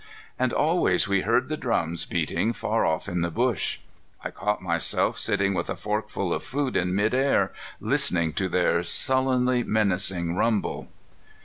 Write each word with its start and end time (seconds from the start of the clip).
And 0.39 0.51
always 0.51 1.07
we 1.07 1.21
heard 1.21 1.47
the 1.47 1.55
drums 1.55 2.07
beating 2.07 2.53
far 2.53 2.87
off 2.87 3.07
in 3.07 3.21
the 3.21 3.29
bush. 3.29 3.81
I 4.23 4.31
caught 4.31 4.59
myself 4.59 5.19
sitting 5.19 5.53
with 5.53 5.69
a 5.69 5.75
fork 5.75 6.09
full 6.09 6.33
of 6.33 6.41
food 6.41 6.75
in 6.75 6.95
mid 6.95 7.13
air, 7.13 7.53
listening 7.79 8.33
to 8.33 8.49
their 8.49 8.81
sullenly 8.81 9.61
menacing 9.63 10.33
rumble. 10.33 10.87